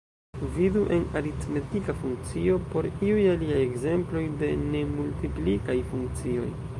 Vidu 0.53 0.81
en 0.95 1.03
aritmetika 1.19 1.93
funkcio 1.99 2.57
por 2.71 2.89
iuj 3.09 3.21
aliaj 3.35 3.61
ekzemploj 3.67 4.23
de 4.41 4.53
ne-multiplikaj 4.65 5.81
funkcioj. 5.93 6.47